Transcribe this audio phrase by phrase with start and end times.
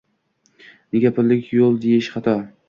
[0.97, 2.37] Nega pullik yoʻl deyish xato